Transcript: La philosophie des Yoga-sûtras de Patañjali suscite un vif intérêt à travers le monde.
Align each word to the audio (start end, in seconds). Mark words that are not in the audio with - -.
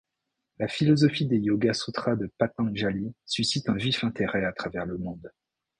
La 0.57 0.67
philosophie 0.67 1.27
des 1.27 1.37
Yoga-sûtras 1.37 2.15
de 2.15 2.25
Patañjali 2.39 3.13
suscite 3.27 3.69
un 3.69 3.75
vif 3.75 4.03
intérêt 4.03 4.45
à 4.45 4.51
travers 4.51 4.87
le 4.87 4.97
monde. 4.97 5.31